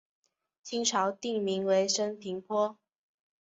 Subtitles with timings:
[0.63, 2.75] 清朝定名为升平坡。